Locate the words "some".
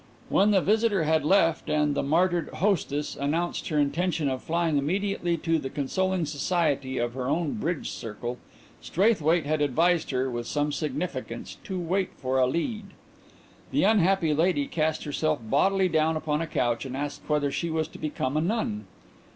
10.47-10.71